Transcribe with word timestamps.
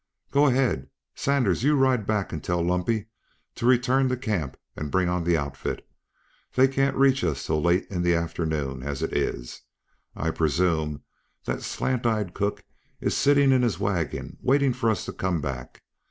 "Go 0.31 0.47
ahead. 0.47 0.89
Sanders, 1.13 1.61
you 1.61 1.75
ride 1.75 2.07
back 2.07 2.33
and 2.33 2.43
tell 2.43 2.63
Lumpy 2.63 3.05
to 3.53 3.67
return 3.67 4.09
to 4.09 4.17
camp 4.17 4.57
and 4.75 4.89
bring 4.89 5.07
on 5.07 5.25
the 5.25 5.37
outfit. 5.37 5.87
They 6.55 6.67
can't 6.67 6.97
reach 6.97 7.23
us 7.23 7.41
until 7.47 7.61
late 7.61 7.85
in 7.91 8.01
the 8.01 8.15
afternoon, 8.15 8.81
as 8.81 9.03
it 9.03 9.13
is. 9.13 9.61
I 10.15 10.31
presume 10.31 11.03
that 11.45 11.61
slant 11.61 12.07
eyed 12.07 12.33
cook 12.33 12.63
is 12.99 13.15
sitting 13.15 13.51
in 13.51 13.61
his 13.61 13.77
wagon 13.79 14.37
waiting 14.41 14.73
for 14.73 14.89
us 14.89 15.05
to 15.05 15.13
come 15.13 15.39
back. 15.39 15.83